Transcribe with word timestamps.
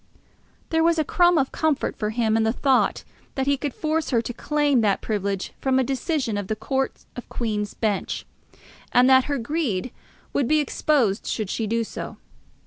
There 0.71 0.83
was 0.83 0.97
a 0.97 1.03
crumb 1.03 1.37
of 1.37 1.51
comfort 1.51 1.95
for 1.95 2.09
him 2.09 2.35
in 2.35 2.41
the 2.41 2.51
thought 2.51 3.03
that 3.35 3.45
he 3.45 3.55
could 3.55 3.71
force 3.75 4.09
her 4.09 4.19
to 4.19 4.33
claim 4.33 4.81
that 4.81 4.99
privilege 5.03 5.53
from 5.61 5.77
a 5.77 5.83
decision 5.83 6.39
of 6.39 6.47
the 6.47 6.55
Court 6.55 7.05
of 7.15 7.29
Queen's 7.29 7.75
Bench, 7.75 8.25
and 8.91 9.07
that 9.07 9.25
her 9.25 9.37
greed 9.37 9.91
would 10.33 10.47
be 10.47 10.57
exposed 10.57 11.27
should 11.27 11.51
she 11.51 11.67
do 11.67 11.83
so. 11.83 12.17